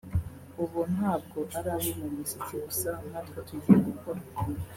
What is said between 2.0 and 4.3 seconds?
muziki gusa natwe tugiye gukora